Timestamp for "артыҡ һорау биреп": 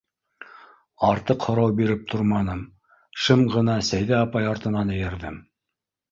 1.07-2.07